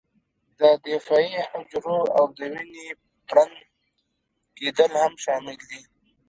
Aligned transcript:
د 0.59 0.61
دفاعي 0.87 1.35
حجرو 1.49 1.99
او 2.17 2.25
د 2.37 2.39
وینې 2.53 2.87
پړن 3.27 3.51
کېدل 4.57 4.91
هم 5.03 5.13
شامل 5.23 5.57
دي. 5.69 5.81